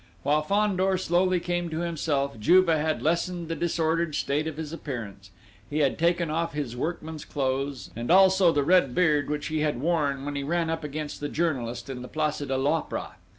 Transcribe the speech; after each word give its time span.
While 0.23 0.41
Fandor 0.41 0.97
slowly 0.97 1.39
came 1.39 1.69
to 1.69 1.81
himself, 1.81 2.39
Juve 2.39 2.69
had 2.69 3.03
lessened 3.03 3.49
the 3.49 3.55
disordered 3.55 4.15
state 4.15 4.47
of 4.47 4.57
his 4.57 4.73
appearance; 4.73 5.29
he 5.69 5.77
had 5.77 5.99
taken 5.99 6.31
off 6.31 6.53
his 6.53 6.75
workman's 6.75 7.23
clothes, 7.23 7.91
and 7.95 8.09
also 8.09 8.51
the 8.51 8.63
red 8.63 8.95
beard 8.95 9.29
which 9.29 9.49
he 9.49 9.59
had 9.59 9.79
worn, 9.79 10.25
when 10.25 10.35
he 10.35 10.41
ran 10.41 10.71
up 10.71 10.83
against 10.83 11.19
the 11.19 11.29
journalist 11.29 11.87
in 11.87 12.01
the 12.01 12.07
place 12.07 12.39
de 12.39 12.47
l'Opéra. 12.57 13.11